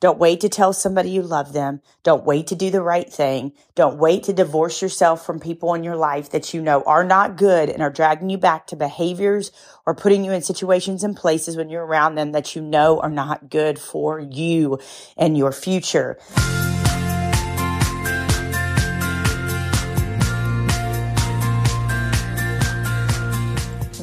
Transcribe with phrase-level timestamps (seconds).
[0.00, 1.80] Don't wait to tell somebody you love them.
[2.04, 3.52] Don't wait to do the right thing.
[3.74, 7.36] Don't wait to divorce yourself from people in your life that you know are not
[7.36, 9.50] good and are dragging you back to behaviors
[9.86, 13.10] or putting you in situations and places when you're around them that you know are
[13.10, 14.78] not good for you
[15.16, 16.16] and your future.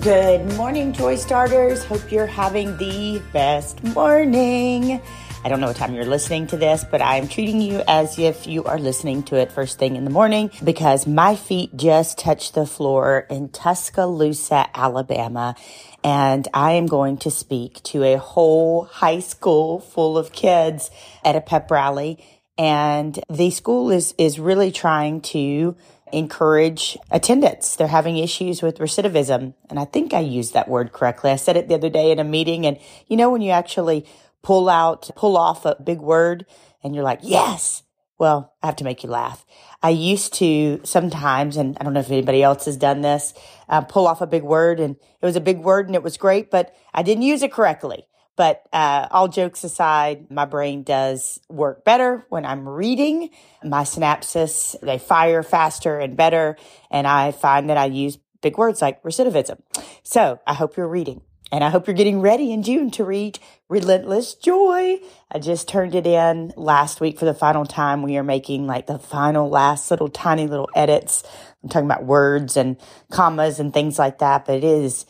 [0.02, 1.86] Good morning, Joy Starters.
[1.86, 5.02] Hope you're having the best morning.
[5.46, 8.48] I don't know what time you're listening to this, but I'm treating you as if
[8.48, 12.55] you are listening to it first thing in the morning because my feet just touched
[12.55, 15.55] the floor in Tuscaloosa, Alabama.
[16.03, 20.89] And I am going to speak to a whole high school full of kids
[21.23, 22.25] at a pep rally.
[22.58, 25.77] And the school is, is really trying to
[26.12, 27.75] encourage attendance.
[27.75, 29.53] They're having issues with recidivism.
[29.70, 31.30] And I think I used that word correctly.
[31.30, 32.66] I said it the other day in a meeting.
[32.66, 34.08] And you know, when you actually
[34.45, 36.45] pull out, pull off a big word
[36.84, 37.81] and you're like, yes.
[38.17, 39.45] Well, I have to make you laugh.
[39.84, 43.34] I used to sometimes, and I don't know if anybody else has done this,
[43.67, 46.16] uh, pull off a big word and it was a big word and it was
[46.16, 48.08] great, but I didn't use it correctly.
[48.38, 53.31] But uh, all jokes aside, my brain does work better when I'm reading.
[53.64, 56.56] My synapses, they fire faster and better.
[56.91, 59.59] And I find that I use big words like recidivism.
[60.03, 61.22] So I hope you're reading.
[61.51, 64.99] And I hope you're getting ready in June to read Relentless Joy.
[65.31, 68.01] I just turned it in last week for the final time.
[68.01, 71.23] We are making like the final last little tiny little edits.
[71.63, 72.77] I'm talking about words and
[73.11, 75.05] commas and things like that, but it is,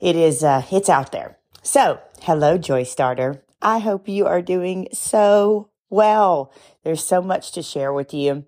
[0.00, 1.38] it is, uh, it's out there.
[1.62, 3.42] So hello, Joy Starter.
[3.62, 6.52] I hope you are doing so well.
[6.84, 8.46] There's so much to share with you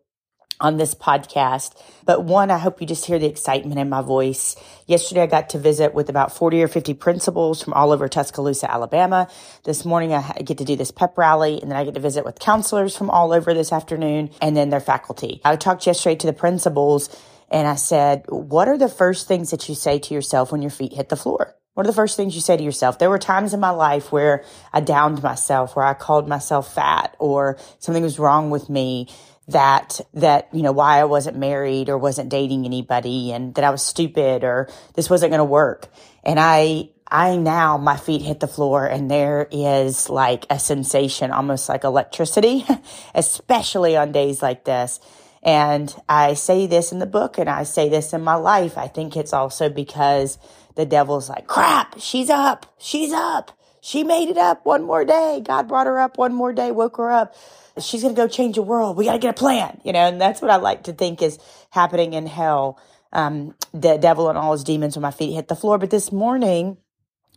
[0.63, 1.75] on this podcast.
[2.07, 4.57] But one, I hope you just hear the excitement in my voice.
[4.87, 8.71] Yesterday, I got to visit with about 40 or 50 principals from all over Tuscaloosa,
[8.71, 9.29] Alabama.
[9.65, 12.25] This morning, I get to do this pep rally, and then I get to visit
[12.25, 15.41] with counselors from all over this afternoon, and then their faculty.
[15.45, 17.15] I talked yesterday to the principals,
[17.51, 20.71] and I said, What are the first things that you say to yourself when your
[20.71, 21.55] feet hit the floor?
[21.75, 22.99] What are the first things you say to yourself?
[22.99, 27.17] There were times in my life where I downed myself, where I called myself fat
[27.19, 29.09] or something was wrong with me
[29.49, 33.71] that, that, you know, why I wasn't married or wasn't dating anybody and that I
[33.71, 35.89] was stupid or this wasn't going to work.
[36.25, 41.31] And I, I now, my feet hit the floor and there is like a sensation,
[41.31, 42.65] almost like electricity,
[43.15, 45.01] especially on days like this.
[45.43, 48.79] And I say this in the book and I say this in my life.
[48.79, 50.39] I think it's also because
[50.77, 52.73] the devil's like, crap, she's up.
[52.79, 53.51] She's up.
[53.83, 55.43] She made it up one more day.
[55.45, 57.35] God brought her up one more day, woke her up
[57.81, 58.97] she's going to go change the world.
[58.97, 61.23] We got to get a plan, you know, and that's what I like to think
[61.23, 61.39] is
[61.71, 62.79] happening in hell.
[63.13, 65.79] Um, the devil and all his demons when my feet hit the floor.
[65.79, 66.79] But this morning,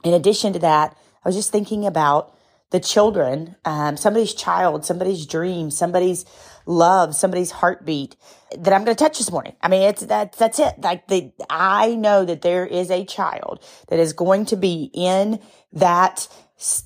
[0.04, 2.34] in addition to that, I was just thinking about
[2.72, 6.26] the children, um, somebody's child, somebody's dream, somebody's
[6.66, 8.16] love, somebody's heartbeat
[8.58, 9.56] that I'm going to touch this morning.
[9.62, 10.76] I mean, it's that, that's it.
[10.80, 15.40] Like the, I know that there is a child that is going to be in
[15.74, 16.28] that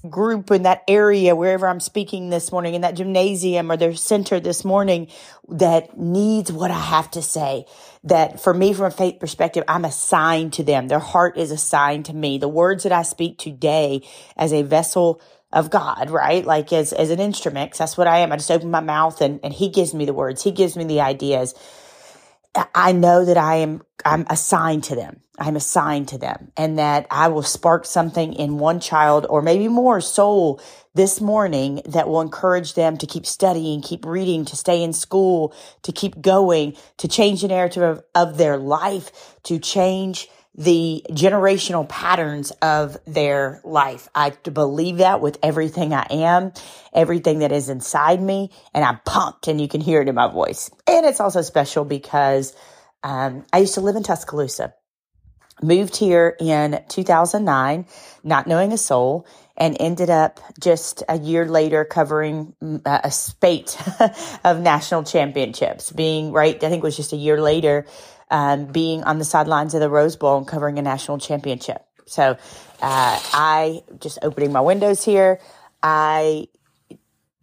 [0.09, 4.39] group in that area, wherever I'm speaking this morning, in that gymnasium or their center
[4.39, 5.09] this morning
[5.47, 7.65] that needs what I have to say.
[8.03, 10.87] That for me, from a faith perspective, I'm assigned to them.
[10.87, 12.39] Their heart is assigned to me.
[12.39, 14.01] The words that I speak today
[14.35, 16.45] as a vessel of God, right?
[16.45, 18.31] Like as, as an instrument, that's what I am.
[18.31, 20.43] I just open my mouth and, and he gives me the words.
[20.43, 21.55] He gives me the ideas.
[22.75, 25.21] I know that I am, I'm assigned to them.
[25.39, 29.67] I'm assigned to them and that I will spark something in one child or maybe
[29.69, 30.59] more soul
[30.93, 35.53] this morning that will encourage them to keep studying, keep reading, to stay in school,
[35.83, 40.27] to keep going, to change the narrative of, of their life, to change
[40.59, 44.09] the generational patterns of their life.
[44.13, 46.51] I believe that with everything I am,
[46.93, 50.27] everything that is inside me, and I'm pumped and you can hear it in my
[50.27, 50.69] voice.
[50.85, 52.53] And it's also special because
[53.03, 54.73] um, I used to live in Tuscaloosa,
[55.61, 57.85] moved here in 2009,
[58.25, 59.25] not knowing a soul,
[59.55, 63.77] and ended up just a year later covering mm, a spate
[64.43, 67.85] of national championships, being right, I think it was just a year later
[68.29, 71.83] um, being on the sidelines of the Rose Bowl and covering a national championship.
[72.05, 72.37] So uh,
[72.81, 75.39] I just opening my windows here.
[75.83, 76.47] I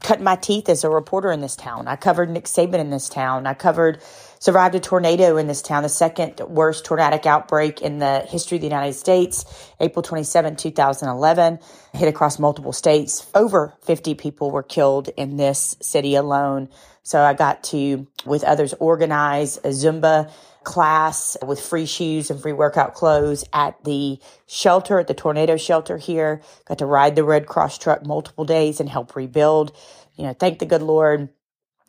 [0.01, 1.89] cut my teeth as a reporter in this town.
[1.89, 3.47] I covered Nick Saban in this town.
[3.47, 4.01] I covered
[4.39, 8.63] survived a tornado in this town, the second worst tornadic outbreak in the history of
[8.63, 9.45] the United States,
[9.81, 11.59] April 27, 2011,
[11.95, 13.27] hit across multiple states.
[13.35, 16.69] Over 50 people were killed in this city alone.
[17.03, 20.31] So I got to, with others, organize a Zumba
[20.65, 24.19] class with free shoes and free workout clothes at the
[24.49, 26.43] shelter, at the tornado shelter here.
[26.65, 29.77] Got to ride the Red Cross truck multiple days and help rebuild.
[30.17, 31.29] you know, thank the good Lord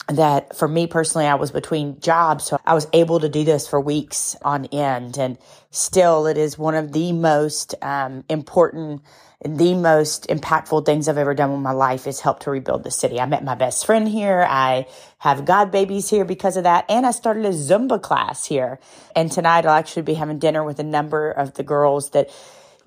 [0.07, 2.45] that for me personally, I was between jobs.
[2.45, 5.17] So I was able to do this for weeks on end.
[5.17, 5.37] And
[5.69, 9.01] still, it is one of the most um, important
[9.41, 12.83] and the most impactful things I've ever done in my life is help to rebuild
[12.83, 13.19] the city.
[13.19, 14.45] I met my best friend here.
[14.49, 14.87] I
[15.19, 16.85] have God babies here because of that.
[16.89, 18.79] And I started a Zumba class here.
[19.15, 22.31] And tonight I'll actually be having dinner with a number of the girls that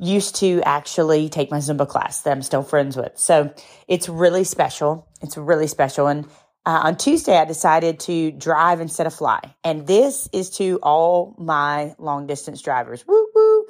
[0.00, 3.16] used to actually take my Zumba class that I'm still friends with.
[3.16, 3.54] So
[3.86, 5.06] it's really special.
[5.20, 6.08] It's really special.
[6.08, 6.26] And
[6.66, 9.40] uh, on Tuesday, I decided to drive instead of fly.
[9.64, 13.06] And this is to all my long distance drivers.
[13.06, 13.66] Woo woo.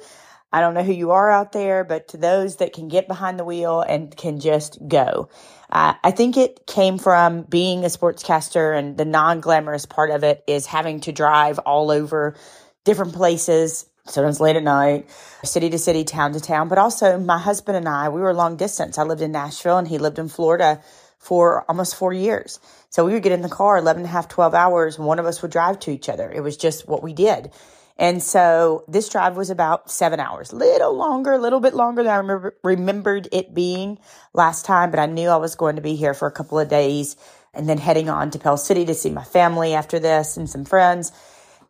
[0.53, 3.39] I don't know who you are out there, but to those that can get behind
[3.39, 5.29] the wheel and can just go.
[5.71, 10.25] Uh, I think it came from being a sportscaster and the non glamorous part of
[10.25, 12.35] it is having to drive all over
[12.83, 15.09] different places, sometimes late at night,
[15.45, 16.67] city to city, town to town.
[16.67, 18.97] But also, my husband and I, we were long distance.
[18.97, 20.81] I lived in Nashville and he lived in Florida
[21.21, 22.59] for almost four years.
[22.89, 24.97] So we would get in the car 11 and a half, 12 hours.
[24.97, 26.29] And one of us would drive to each other.
[26.29, 27.51] It was just what we did.
[27.97, 32.11] And so this drive was about seven hours, little longer, a little bit longer than
[32.11, 33.99] I remember, remembered it being
[34.33, 36.67] last time, but I knew I was going to be here for a couple of
[36.67, 37.15] days
[37.53, 40.65] and then heading on to Pell City to see my family after this and some
[40.65, 41.11] friends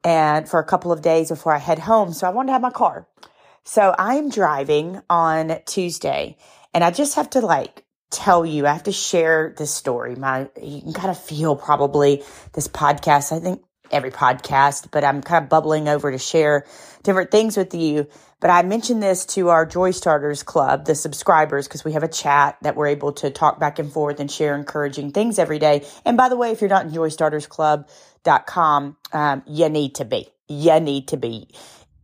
[0.05, 2.13] and for a couple of days before I head home.
[2.13, 3.05] So I wanted to have my car.
[3.65, 6.37] So I'm driving on Tuesday
[6.73, 10.15] and I just have to like tell you, I have to share this story.
[10.15, 12.23] My, you can kind of feel probably
[12.53, 13.35] this podcast.
[13.35, 16.65] I think every podcast, but I'm kind of bubbling over to share
[17.03, 18.07] different things with you.
[18.39, 22.07] But I mentioned this to our Joy Starters Club, the subscribers, because we have a
[22.07, 25.85] chat that we're able to talk back and forth and share encouraging things every day.
[26.05, 30.29] And by the way, if you're not in joystartersclub.com, um, you need to be.
[30.47, 31.49] You need to be.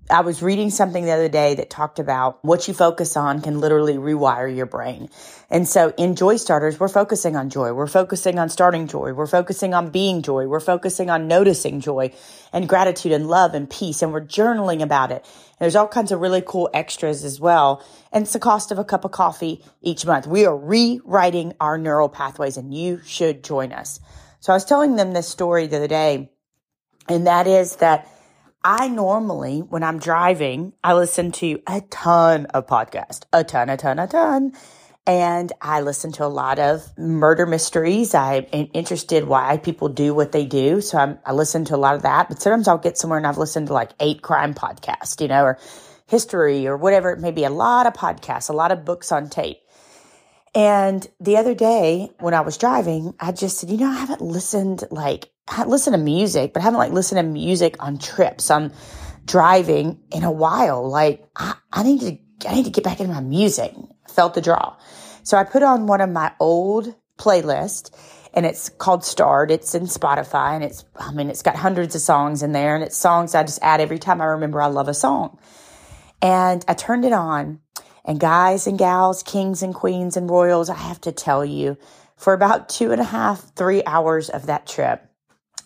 [0.09, 3.59] I was reading something the other day that talked about what you focus on can
[3.59, 5.09] literally rewire your brain.
[5.49, 7.73] And so in Joy Starters, we're focusing on joy.
[7.73, 9.11] We're focusing on starting joy.
[9.11, 10.47] We're focusing on being joy.
[10.47, 12.13] We're focusing on noticing joy
[12.53, 14.01] and gratitude and love and peace.
[14.01, 15.25] And we're journaling about it.
[15.25, 17.85] And there's all kinds of really cool extras as well.
[18.13, 20.25] And it's the cost of a cup of coffee each month.
[20.25, 23.99] We are rewriting our neural pathways and you should join us.
[24.39, 26.31] So I was telling them this story the other day,
[27.09, 28.07] and that is that
[28.69, 33.77] I normally, when I'm driving, I listen to a ton of podcasts, a ton, a
[33.77, 34.51] ton, a ton.
[35.05, 38.13] And I listen to a lot of murder mysteries.
[38.13, 40.81] I'm interested why people do what they do.
[40.81, 43.25] So I'm, I listen to a lot of that, but sometimes I'll get somewhere and
[43.25, 45.59] I've listened to like eight crime podcasts, you know, or
[46.07, 47.45] history or whatever it may be.
[47.45, 49.61] A lot of podcasts, a lot of books on tape.
[50.53, 54.19] And the other day when I was driving, I just said, you know, I haven't
[54.19, 55.29] listened like,
[55.65, 58.51] listen to music, but I haven't like listened to music on trips.
[58.51, 58.71] I'm
[59.25, 60.89] driving in a while.
[60.89, 63.73] Like I, I need to, I need to get back into my music.
[64.09, 64.75] Felt the draw.
[65.23, 67.91] So I put on one of my old playlists
[68.33, 69.51] and it's called Start.
[69.51, 72.83] It's in Spotify and it's, I mean, it's got hundreds of songs in there and
[72.83, 75.37] it's songs I just add every time I remember I love a song.
[76.21, 77.59] And I turned it on
[78.05, 81.77] and guys and gals, kings and queens and royals, I have to tell you,
[82.15, 85.06] for about two and a half, three hours of that trip.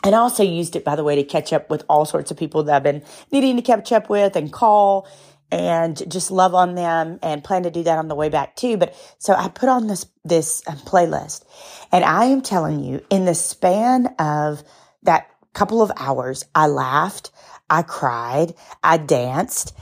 [0.03, 2.37] And I also used it, by the way, to catch up with all sorts of
[2.37, 5.07] people that I've been needing to catch up with and call
[5.51, 8.77] and just love on them and plan to do that on the way back too.
[8.77, 11.43] But so I put on this, this um, playlist
[11.91, 14.63] and I am telling you in the span of
[15.03, 17.31] that couple of hours, I laughed,
[17.69, 19.75] I cried, I danced,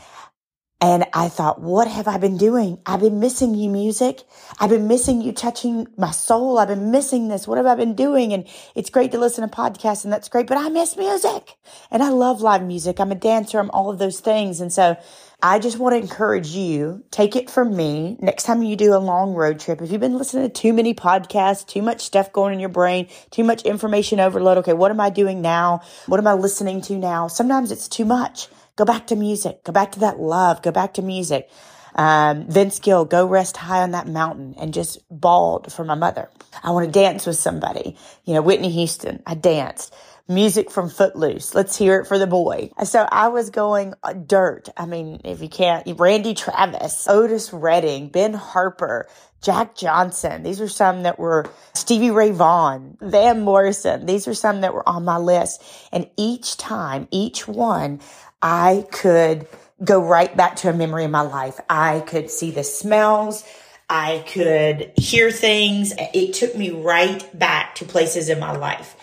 [0.81, 2.79] and I thought, what have I been doing?
[2.85, 4.23] I've been missing you, music.
[4.59, 6.57] I've been missing you touching my soul.
[6.57, 7.47] I've been missing this.
[7.47, 8.31] What have I been doing?
[8.31, 11.57] And it's great to listen to podcasts and that's great, but I miss music
[11.91, 13.01] and I love live music.
[13.01, 13.59] I'm a dancer.
[13.59, 14.61] I'm all of those things.
[14.61, 14.95] And so
[15.43, 18.15] I just want to encourage you, take it from me.
[18.21, 20.93] Next time you do a long road trip, if you've been listening to too many
[20.93, 24.59] podcasts, too much stuff going in your brain, too much information overload.
[24.59, 24.73] Okay.
[24.73, 25.81] What am I doing now?
[26.05, 27.27] What am I listening to now?
[27.27, 28.47] Sometimes it's too much.
[28.79, 29.65] Go back to music.
[29.65, 30.61] Go back to that love.
[30.61, 31.49] Go back to music.
[31.95, 36.29] Um, Vince Gill, go rest high on that mountain and just bawled for my mother.
[36.63, 37.97] I want to dance with somebody.
[38.23, 39.93] You know, Whitney Houston, I danced.
[40.29, 41.53] Music from Footloose.
[41.53, 42.71] Let's hear it for the boy.
[42.85, 44.69] So I was going uh, dirt.
[44.77, 49.09] I mean, if you can't, Randy Travis, Otis Redding, Ben Harper,
[49.41, 50.43] Jack Johnson.
[50.43, 54.05] These are some that were Stevie Ray Vaughan, Van Morrison.
[54.05, 55.63] These are some that were on my list.
[55.91, 57.99] And each time, each one,
[58.41, 59.47] I could
[59.83, 61.59] go right back to a memory of my life.
[61.69, 63.43] I could see the smells.
[63.89, 65.93] I could hear things.
[66.13, 68.95] It took me right back to places in my life.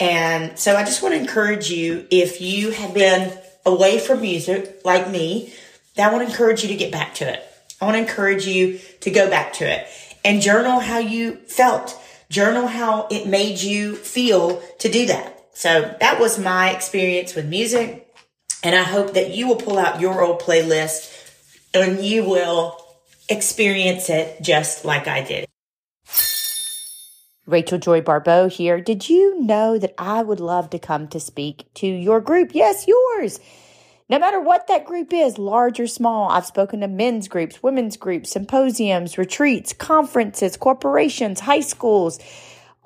[0.00, 4.82] And so I just want to encourage you if you have been away from music
[4.84, 5.52] like me,
[5.98, 7.42] I want to encourage you to get back to it.
[7.80, 9.88] I want to encourage you to go back to it
[10.24, 15.46] and journal how you felt journal how it made you feel to do that.
[15.54, 18.07] So that was my experience with music.
[18.62, 21.14] And I hope that you will pull out your old playlist
[21.74, 22.84] and you will
[23.28, 25.46] experience it just like I did.
[27.46, 28.80] Rachel Joy Baribeau here.
[28.80, 32.50] Did you know that I would love to come to speak to your group?
[32.52, 33.40] Yes, yours.
[34.10, 37.96] No matter what that group is, large or small, I've spoken to men's groups, women's
[37.96, 42.18] groups, symposiums, retreats, conferences, corporations, high schools,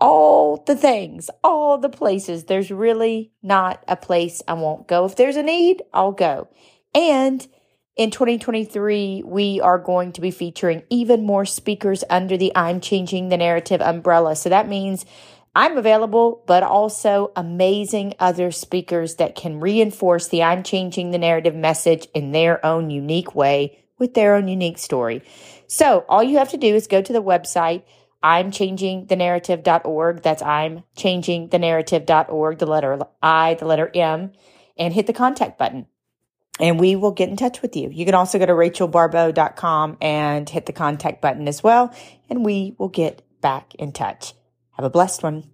[0.02, 2.44] all the things, all the places.
[2.44, 5.04] There's really not a place I won't go.
[5.04, 6.49] If there's a need, I'll go.
[6.92, 7.47] And
[7.94, 13.28] in 2023, we are going to be featuring even more speakers under the I'm Changing
[13.28, 14.35] the Narrative umbrella.
[14.35, 15.06] So that means
[15.54, 21.54] I'm available, but also amazing other speakers that can reinforce the I'm changing the narrative
[21.54, 25.23] message in their own unique way with their own unique story.
[25.68, 27.85] So all you have to do is go to the website,
[28.23, 30.23] I'm changing the narrative.org.
[30.23, 34.33] That's I'm changing the narrative.org, the letter I, the letter M,
[34.76, 35.87] and hit the contact button.
[36.61, 37.88] And we will get in touch with you.
[37.91, 41.95] You can also go to rachelbaribeau.com and hit the contact button as well,
[42.29, 44.35] and we will get back in touch.
[44.73, 45.45] Have a blessed one.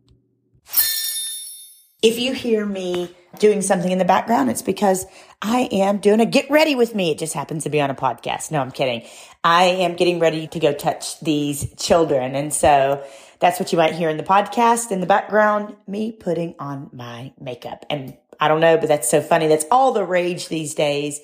[2.02, 5.06] If you hear me doing something in the background, it's because
[5.40, 7.10] I am doing a get ready with me.
[7.10, 8.50] It just happens to be on a podcast.
[8.50, 9.04] No, I'm kidding.
[9.44, 12.34] I am getting ready to go touch these children.
[12.34, 13.04] And so
[13.38, 17.32] that's what you might hear in the podcast in the background, me putting on my
[17.40, 17.86] makeup.
[17.88, 19.46] And I don't know, but that's so funny.
[19.46, 21.20] That's all the rage these days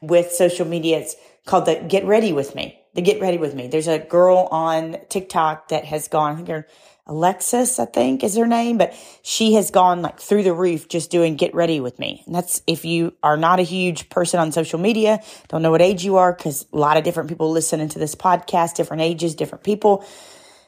[0.00, 1.00] with social media.
[1.00, 2.78] It's called the get ready with me.
[2.94, 3.66] The get ready with me.
[3.66, 6.66] There's a girl on TikTok that has gone, I think her
[7.08, 11.10] Alexis, I think is her name, but she has gone like through the roof just
[11.10, 12.22] doing get ready with me.
[12.26, 15.82] And that's if you are not a huge person on social media, don't know what
[15.82, 19.34] age you are, because a lot of different people listening to this podcast, different ages,
[19.34, 20.04] different people.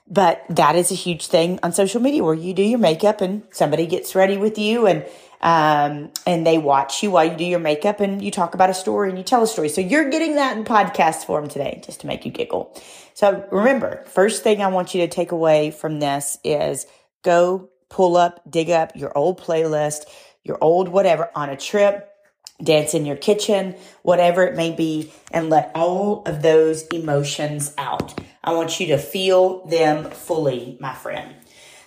[0.08, 3.42] But that is a huge thing on social media where you do your makeup and
[3.52, 5.06] somebody gets ready with you and
[5.40, 8.74] um, and they watch you while you do your makeup and you talk about a
[8.74, 9.68] story and you tell a story.
[9.68, 12.78] So you're getting that in podcast form today, just to make you giggle.
[13.14, 16.86] So remember, first thing I want you to take away from this is
[17.22, 20.04] go pull up, dig up your old playlist,
[20.44, 22.08] your old whatever on a trip,
[22.62, 28.18] dance in your kitchen, whatever it may be, and let all of those emotions out.
[28.44, 31.34] I want you to feel them fully, my friend.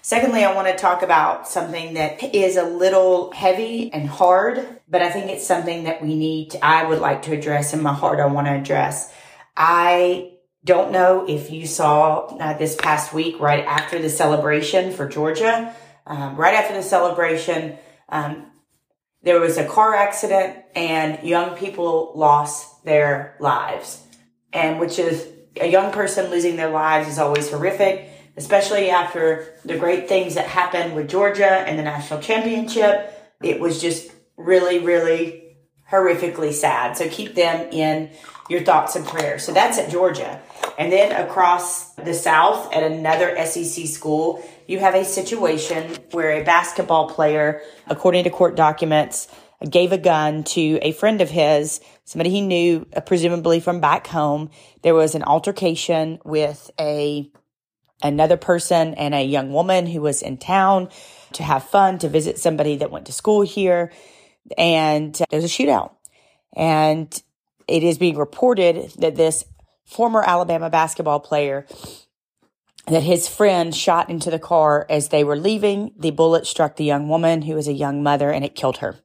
[0.06, 5.02] Secondly, I want to talk about something that is a little heavy and hard, but
[5.02, 7.94] I think it's something that we need, to, I would like to address in my
[7.94, 8.20] heart.
[8.20, 9.14] I want to address.
[9.56, 10.34] I
[10.66, 15.74] don't know if you saw uh, this past week, right after the celebration for Georgia,
[16.06, 17.78] um, right after the celebration,
[18.10, 18.48] um,
[19.22, 24.06] there was a car accident and young people lost their lives.
[24.52, 25.26] And which is
[25.62, 30.48] a young person losing their lives is always horrific especially after the great things that
[30.48, 33.12] happened with Georgia and the national championship.
[33.42, 35.58] It was just really, really
[35.92, 36.98] horrifically sad.
[36.98, 38.10] So keep them in
[38.50, 39.44] your thoughts and prayers.
[39.44, 40.42] So that's at Georgia.
[40.78, 46.44] And then across the South at another SEC school, you have a situation where a
[46.44, 49.28] basketball player, according to court documents,
[49.70, 54.08] gave a gun to a friend of his, somebody he knew, uh, presumably from back
[54.08, 54.50] home.
[54.82, 57.30] There was an altercation with a
[58.04, 60.90] another person and a young woman who was in town
[61.34, 63.92] to have fun, to visit somebody that went to school here.
[64.58, 65.92] And there's a shootout.
[66.56, 67.22] And
[67.68, 69.46] it is being reported that this
[69.86, 71.66] former Alabama basketball player
[72.88, 75.94] that his friend shot into the car as they were leaving.
[75.98, 78.98] The bullet struck the young woman who was a young mother and it killed her.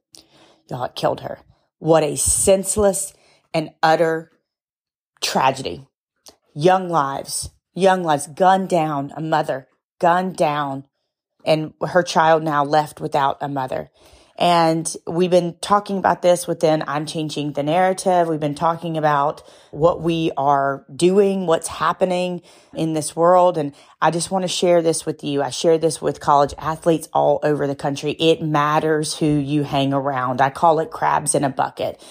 [0.69, 1.39] Y'all, it killed her.
[1.79, 3.13] What a senseless
[3.53, 4.31] and utter
[5.21, 5.87] tragedy.
[6.53, 9.67] Young lives young lives gunned down, a mother
[9.99, 10.85] gunned down,
[11.45, 13.91] and her child now left without a mother.
[14.39, 18.29] And we've been talking about this within I'm Changing the Narrative.
[18.29, 22.41] We've been talking about what we are doing, what's happening
[22.73, 23.57] in this world.
[23.57, 25.43] And I just want to share this with you.
[25.43, 28.11] I share this with college athletes all over the country.
[28.11, 30.39] It matters who you hang around.
[30.39, 32.01] I call it crabs in a bucket.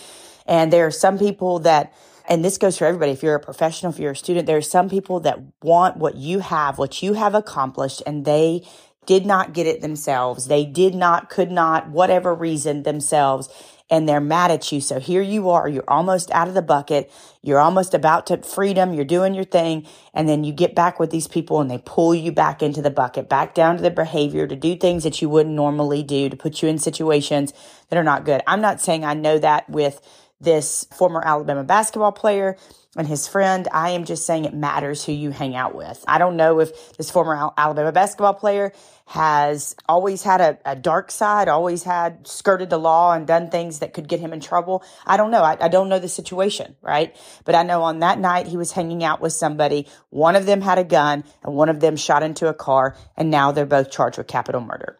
[0.45, 1.95] And there are some people that
[2.29, 3.13] and this goes for everybody.
[3.13, 6.17] If you're a professional, if you're a student, there are some people that want what
[6.17, 8.67] you have, what you have accomplished, and they
[9.07, 10.49] did not get it themselves.
[10.49, 13.49] They did not, could not, whatever reason themselves,
[13.89, 14.83] and they're mad at you.
[14.83, 17.11] So here you are, you're almost out of the bucket.
[17.41, 18.93] You're almost about to freedom.
[18.93, 19.87] You're doing your thing.
[20.13, 22.91] And then you get back with these people and they pull you back into the
[22.91, 26.37] bucket, back down to the behavior to do things that you wouldn't normally do, to
[26.37, 27.55] put you in situations
[27.89, 28.43] that are not good.
[28.47, 30.03] I'm not saying I know that with
[30.41, 32.57] this former Alabama basketball player.
[32.97, 33.69] and his friend.
[33.71, 36.05] I am just saying it matters who you hang out with.
[36.09, 38.73] I don't know if this former Alabama basketball player
[39.07, 43.79] has always had a, a, dark side, always had skirted the law and done things
[43.79, 44.83] that could get him in trouble.
[45.07, 45.43] I don't know.
[45.43, 47.15] I, I, don't know the situation, right?
[47.45, 49.87] But I know on that night he was hanging out with somebody.
[50.11, 53.31] One of them had a gun and one of them shot into a car and
[53.31, 54.99] now they're both charged with capital murder.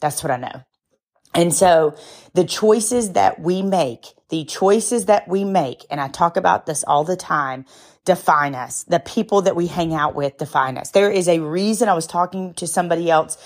[0.00, 0.62] That's what I know.
[1.34, 1.96] And so
[2.34, 6.84] the choices that we make, the choices that we make, and I talk about this
[6.84, 7.64] all the time,
[8.04, 8.84] define us.
[8.84, 10.90] The people that we hang out with define us.
[10.92, 13.36] There is a reason I was talking to somebody else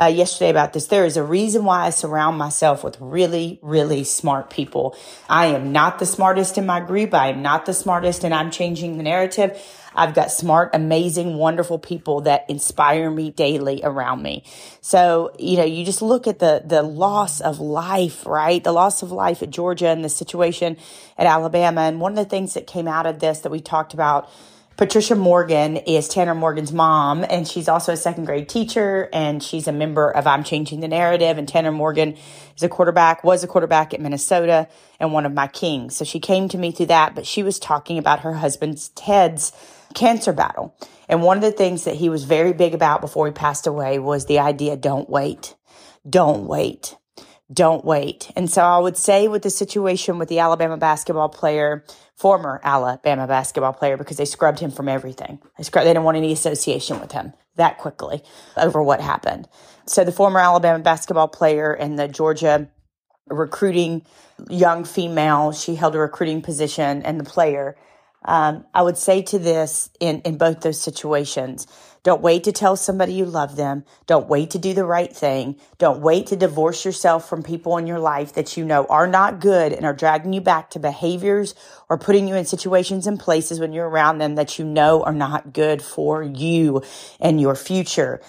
[0.00, 0.86] uh, yesterday about this.
[0.86, 4.96] There is a reason why I surround myself with really, really smart people.
[5.28, 7.12] I am not the smartest in my group.
[7.12, 9.60] I am not the smartest and I'm changing the narrative.
[9.94, 14.44] I've got smart, amazing, wonderful people that inspire me daily around me.
[14.80, 18.62] So, you know, you just look at the, the loss of life, right?
[18.62, 20.76] The loss of life at Georgia and the situation
[21.18, 21.82] at Alabama.
[21.82, 24.30] And one of the things that came out of this that we talked about
[24.80, 29.68] Patricia Morgan is Tanner Morgan's mom, and she's also a second grade teacher, and she's
[29.68, 31.36] a member of I'm Changing the Narrative.
[31.36, 32.16] And Tanner Morgan
[32.56, 34.68] is a quarterback, was a quarterback at Minnesota,
[34.98, 35.96] and one of my kings.
[35.96, 39.52] So she came to me through that, but she was talking about her husband's Ted's
[39.92, 40.74] cancer battle.
[41.10, 43.98] And one of the things that he was very big about before he passed away
[43.98, 45.56] was the idea don't wait.
[46.08, 46.96] Don't wait.
[47.52, 48.30] Don't wait.
[48.36, 53.26] And so I would say with the situation with the Alabama basketball player, former Alabama
[53.26, 55.40] basketball player, because they scrubbed him from everything.
[55.58, 58.22] They, scrubbed, they didn't want any association with him that quickly
[58.56, 59.48] over what happened.
[59.86, 62.68] So the former Alabama basketball player and the Georgia
[63.26, 64.04] recruiting
[64.48, 67.76] young female, she held a recruiting position and the player
[68.24, 71.66] um, I would say to this in, in both those situations,
[72.02, 73.84] don't wait to tell somebody you love them.
[74.06, 75.56] Don't wait to do the right thing.
[75.76, 79.40] Don't wait to divorce yourself from people in your life that you know are not
[79.40, 81.54] good and are dragging you back to behaviors
[81.90, 85.12] or putting you in situations and places when you're around them that you know are
[85.12, 86.82] not good for you
[87.20, 88.20] and your future.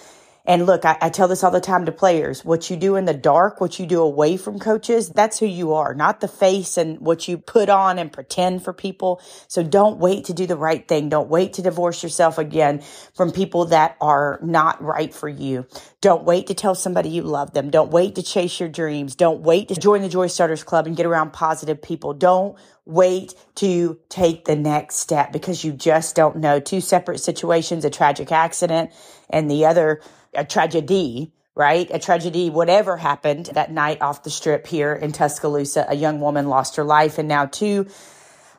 [0.46, 2.44] And look, I, I, tell this all the time to players.
[2.44, 5.74] What you do in the dark, what you do away from coaches, that's who you
[5.74, 9.22] are, not the face and what you put on and pretend for people.
[9.48, 11.10] So don't wait to do the right thing.
[11.10, 12.82] Don't wait to divorce yourself again
[13.14, 15.68] from people that are not right for you.
[16.02, 17.70] Don't wait to tell somebody you love them.
[17.70, 19.16] Don't wait to chase your dreams.
[19.16, 22.14] Don't wait to join the Joy Starters Club and get around positive people.
[22.14, 26.60] Don't wait to take the next step because you just don't know.
[26.60, 28.92] Two separate situations, a tragic accident
[29.30, 30.02] and the other
[30.34, 31.90] a tragedy, right?
[31.92, 35.86] A tragedy, whatever happened that night off the strip here in Tuscaloosa.
[35.90, 37.88] A young woman lost her life, and now two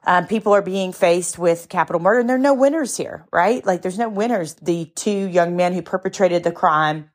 [0.05, 3.65] um, people are being faced with capital murder, and there are no winners here, right?
[3.65, 4.55] Like there's no winners.
[4.55, 7.11] The two young men who perpetrated the crime,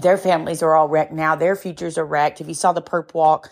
[0.00, 1.36] their families are all wrecked now.
[1.36, 2.40] Their futures are wrecked.
[2.40, 3.50] If you saw the perp walk,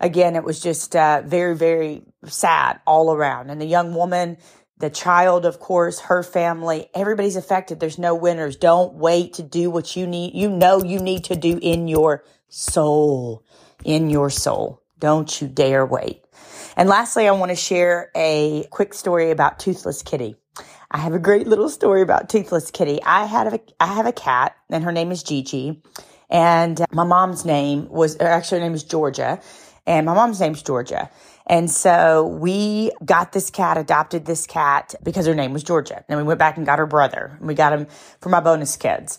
[0.00, 3.50] again, it was just uh, very, very sad all around.
[3.50, 4.38] And the young woman
[4.78, 7.80] the child, of course, her family, everybody's affected.
[7.80, 8.56] There's no winners.
[8.56, 10.34] Don't wait to do what you need.
[10.34, 13.44] You know you need to do in your soul,
[13.84, 14.82] in your soul.
[14.98, 16.22] Don't you dare wait.
[16.76, 20.36] And lastly, I want to share a quick story about Toothless Kitty.
[20.90, 23.02] I have a great little story about Toothless Kitty.
[23.02, 25.82] I had a, I have a cat and her name is Gigi
[26.30, 29.40] and my mom's name was, actually her name is Georgia
[29.86, 31.10] and my mom's name's Georgia.
[31.46, 36.04] And so we got this cat, adopted this cat because her name was Georgia.
[36.08, 37.36] And we went back and got her brother.
[37.38, 37.86] And we got him
[38.20, 39.18] for my bonus kids.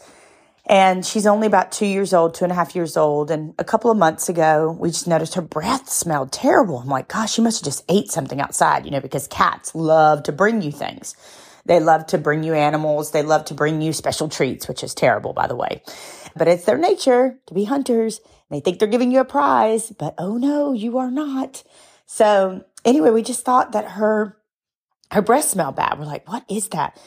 [0.68, 3.32] And she's only about two years old, two and a half years old.
[3.32, 6.78] And a couple of months ago, we just noticed her breath smelled terrible.
[6.78, 10.22] I'm like, gosh, she must have just ate something outside, you know, because cats love
[10.24, 11.16] to bring you things.
[11.70, 13.12] They love to bring you animals.
[13.12, 15.84] They love to bring you special treats, which is terrible, by the way.
[16.36, 18.22] But it's their nature to be hunters.
[18.50, 21.62] They think they're giving you a prize, but oh no, you are not.
[22.08, 24.36] So anyway, we just thought that her
[25.12, 26.00] her breath smelled bad.
[26.00, 27.00] We're like, what is that?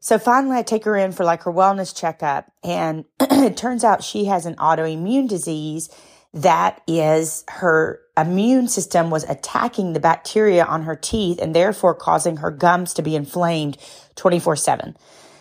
[0.00, 4.04] So finally, I take her in for like her wellness checkup, and it turns out
[4.04, 5.88] she has an autoimmune disease
[6.34, 12.38] that is her immune system was attacking the bacteria on her teeth and therefore causing
[12.38, 13.76] her gums to be inflamed
[14.16, 14.96] 24 7.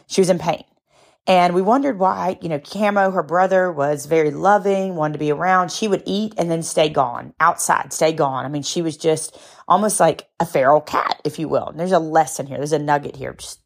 [0.08, 0.64] She was in pain.
[1.28, 5.32] And we wondered why, you know, Camo, her brother, was very loving, wanted to be
[5.32, 5.72] around.
[5.72, 8.44] She would eat and then stay gone, outside, stay gone.
[8.44, 11.68] I mean, she was just almost like a feral cat, if you will.
[11.68, 12.58] And there's a lesson here.
[12.58, 13.34] There's a nugget here.
[13.34, 13.62] Just,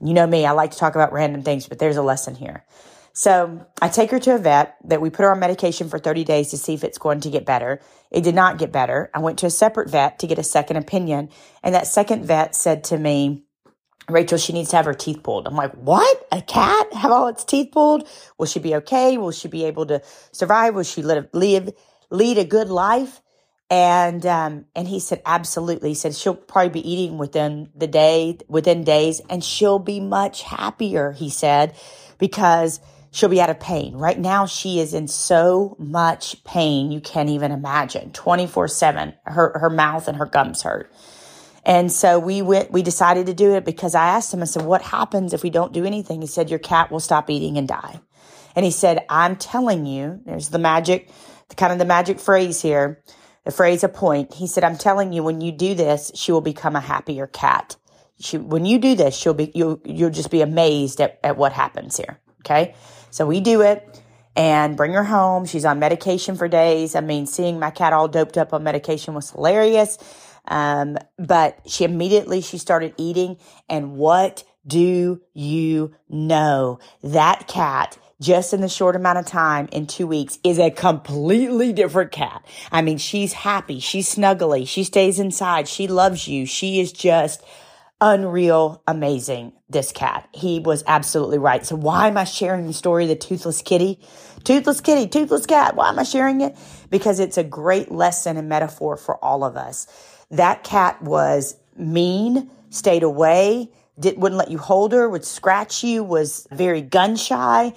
[0.00, 2.64] you know me, I like to talk about random things, but there's a lesson here.
[3.12, 6.24] So I take her to a vet that we put her on medication for 30
[6.24, 7.80] days to see if it's going to get better.
[8.10, 9.10] It did not get better.
[9.14, 11.30] I went to a separate vet to get a second opinion.
[11.62, 13.44] And that second vet said to me,
[14.08, 15.46] Rachel, she needs to have her teeth pulled.
[15.46, 16.26] I'm like, what?
[16.32, 18.08] A cat have all its teeth pulled?
[18.38, 19.18] Will she be okay?
[19.18, 20.74] Will she be able to survive?
[20.74, 21.72] Will she live, live,
[22.10, 23.20] lead a good life?
[23.72, 25.90] And um, and he said, absolutely.
[25.90, 30.42] He said she'll probably be eating within the day, within days, and she'll be much
[30.42, 31.12] happier.
[31.12, 31.76] He said,
[32.18, 33.96] because she'll be out of pain.
[33.96, 38.12] Right now, she is in so much pain you can't even imagine.
[38.12, 40.92] Twenty four seven, her her mouth and her gums hurt.
[41.62, 44.64] And so we went, we decided to do it because I asked him, I said,
[44.64, 46.22] what happens if we don't do anything?
[46.22, 48.00] He said, your cat will stop eating and die.
[48.56, 51.10] And he said, I'm telling you, there's the magic,
[51.50, 53.02] the kind of the magic phrase here,
[53.44, 54.32] the phrase a point.
[54.32, 57.76] He said, I'm telling you, when you do this, she will become a happier cat.
[58.18, 61.52] She, when you do this, she'll be, you'll, you'll just be amazed at, at what
[61.52, 62.20] happens here.
[62.40, 62.74] Okay.
[63.10, 64.02] So we do it
[64.36, 65.44] and bring her home.
[65.44, 66.94] She's on medication for days.
[66.94, 69.98] I mean, seeing my cat all doped up on medication was hilarious.
[70.48, 73.36] Um, but she immediately she started eating.
[73.68, 76.78] And what do you know?
[77.02, 81.72] That cat just in the short amount of time in two weeks is a completely
[81.72, 82.44] different cat.
[82.70, 83.80] I mean, she's happy.
[83.80, 84.68] She's snuggly.
[84.68, 85.66] She stays inside.
[85.66, 86.44] She loves you.
[86.46, 87.42] She is just
[88.00, 89.52] unreal, amazing.
[89.68, 90.28] This cat.
[90.32, 91.64] He was absolutely right.
[91.64, 94.00] So why am I sharing the story of the toothless kitty?
[94.44, 95.76] Toothless kitty, toothless cat.
[95.76, 96.56] Why am I sharing it?
[96.90, 99.86] Because it's a great lesson and metaphor for all of us.
[100.30, 106.02] That cat was mean, stayed away, did, wouldn't let you hold her, would scratch you,
[106.02, 107.72] was very gun shy.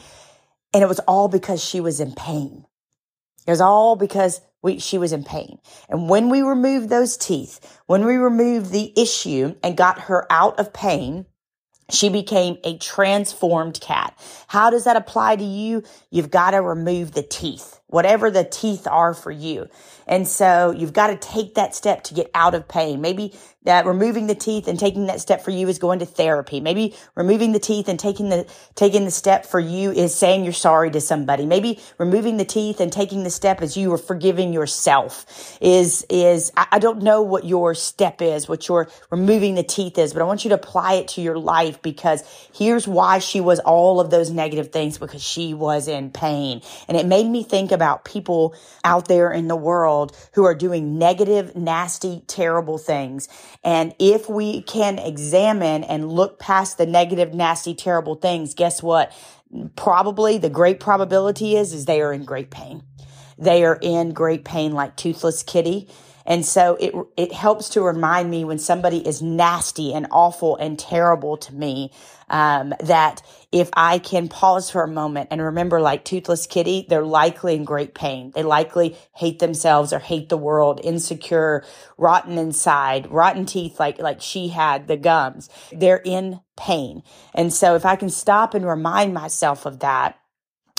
[0.74, 2.66] And it was all because she was in pain.
[3.46, 5.60] It was all because we, she was in pain.
[5.90, 10.60] And when we removed those teeth, when we removed the issue and got her out
[10.60, 11.26] of pain,
[11.92, 14.18] she became a transformed cat.
[14.48, 15.84] How does that apply to you?
[16.10, 19.70] You've got to remove the teeth, whatever the teeth are for you.
[20.08, 23.02] And so you've got to take that step to get out of pain.
[23.02, 26.60] Maybe that removing the teeth and taking that step for you is going to therapy.
[26.60, 30.52] Maybe removing the teeth and taking the, taking the step for you is saying you're
[30.52, 31.46] sorry to somebody.
[31.46, 36.52] Maybe removing the teeth and taking the step as you are forgiving yourself is, is,
[36.58, 40.26] I don't know what your step is, what your removing the teeth is, but I
[40.26, 44.10] want you to apply it to your life because here's why she was all of
[44.10, 46.62] those negative things because she was in pain.
[46.90, 50.56] And it made me think about people out there in the world world who are
[50.56, 53.28] doing negative, nasty, terrible things.
[53.64, 59.12] And if we can examine and look past the negative, nasty, terrible things, guess what?
[59.76, 62.84] Probably the great probability is, is they are in great pain.
[63.38, 65.90] They are in great pain like toothless kitty.
[66.26, 70.78] And so it, it helps to remind me when somebody is nasty and awful and
[70.80, 71.92] terrible to me,
[72.30, 77.04] um, that if I can pause for a moment and remember like toothless kitty, they're
[77.04, 78.32] likely in great pain.
[78.34, 81.64] They likely hate themselves or hate the world, insecure,
[81.98, 85.50] rotten inside, rotten teeth like, like she had the gums.
[85.72, 87.04] They're in pain.
[87.34, 90.18] And so if I can stop and remind myself of that,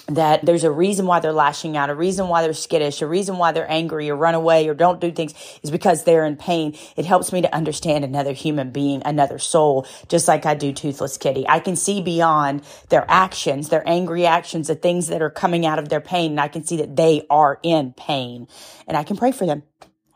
[0.08, 3.38] that there's a reason why they're lashing out, a reason why they're skittish, a reason
[3.38, 6.76] why they're angry or run away or don't do things is because they're in pain.
[6.96, 11.16] It helps me to understand another human being, another soul, just like I do Toothless
[11.16, 11.48] Kitty.
[11.48, 15.78] I can see beyond their actions, their angry actions, the things that are coming out
[15.78, 18.46] of their pain, and I can see that they are in pain.
[18.86, 19.62] And I can pray for them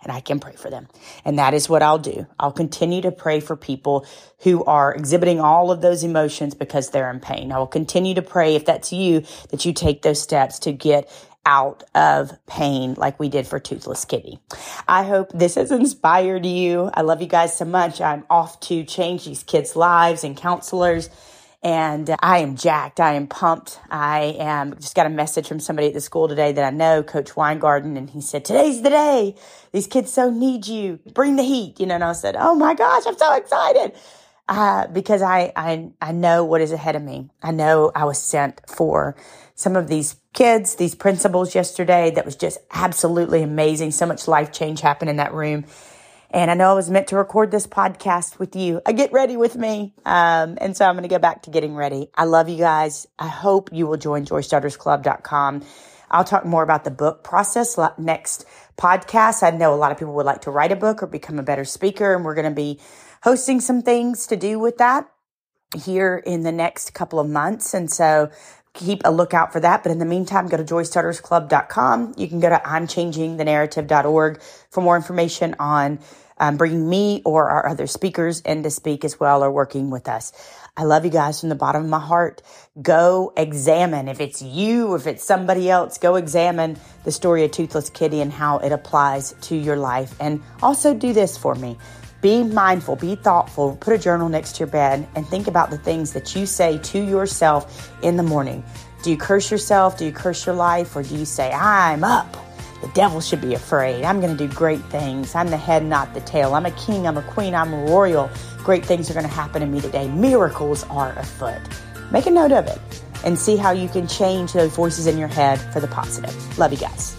[0.09, 0.89] and I can pray for them.
[1.27, 2.27] And that is what I'll do.
[2.41, 4.07] I'll continue to pray for people
[4.39, 7.53] who are exhibiting all of those emotions because they're in pain.
[7.53, 11.11] I will continue to pray if that's you that you take those steps to get
[11.45, 14.39] out of pain like we did for Toothless Kitty.
[14.89, 16.91] I hope this has inspired you.
[16.95, 18.01] I love you guys so much.
[18.01, 21.11] I'm off to change these kids' lives and counselors
[21.63, 23.01] and I am jacked.
[23.01, 23.81] I am pumped.
[23.91, 27.03] I am just got a message from somebody at the school today that I know,
[27.03, 29.35] Coach Weingarten, and he said, Today's the day.
[29.73, 31.01] These kids so need you.
[31.15, 31.81] Bring the heat.
[31.81, 33.93] You know, and I said, Oh my gosh, I'm so excited.
[34.49, 37.31] Uh, because I, I, I know what is ahead of me.
[37.43, 39.15] I know I was sent for
[39.55, 43.91] some of these kids, these principals yesterday that was just absolutely amazing.
[43.91, 45.67] So much life change happened in that room.
[46.31, 48.83] And I know I was meant to record this podcast with you.
[48.85, 49.95] I get ready with me.
[50.05, 52.11] Um, and so I'm going to go back to getting ready.
[52.15, 53.07] I love you guys.
[53.19, 55.65] I hope you will join joystartersclub.com.
[56.11, 58.45] I'll talk more about the book process next
[58.77, 59.43] podcast.
[59.43, 61.43] I know a lot of people would like to write a book or become a
[61.43, 62.81] better speaker, and we're going to be
[63.23, 65.11] hosting some things to do with that
[65.77, 67.75] here in the next couple of months.
[67.75, 68.31] And so
[68.79, 69.83] keep a lookout for that.
[69.83, 72.15] But in the meantime, go to joystartersclub.com.
[72.17, 75.99] You can go to imchangingthenarrative.org for more information on
[76.39, 80.09] um, bringing me or our other speakers in to speak as well or working with
[80.09, 80.33] us.
[80.77, 82.41] I love you guys from the bottom of my heart.
[82.81, 84.07] Go examine.
[84.07, 88.33] If it's you, if it's somebody else, go examine the story of Toothless Kitty and
[88.33, 90.15] how it applies to your life.
[90.21, 91.77] And also do this for me.
[92.21, 95.79] Be mindful, be thoughtful, put a journal next to your bed and think about the
[95.79, 98.65] things that you say to yourself in the morning.
[99.05, 99.97] Do you curse yourself?
[99.97, 100.97] Do you curse your life?
[100.97, 102.37] Or do you say, I'm up?
[102.81, 104.05] The devil should be afraid.
[104.05, 105.35] I'm going to do great things.
[105.35, 106.55] I'm the head, not the tail.
[106.55, 107.07] I'm a king.
[107.07, 107.55] I'm a queen.
[107.55, 108.31] I'm royal.
[108.59, 110.09] Great things are going to happen to me today.
[110.09, 111.61] Miracles are afoot.
[112.11, 112.81] Make a note of it
[113.25, 116.59] and see how you can change those voices in your head for the positive.
[116.59, 117.18] Love you guys.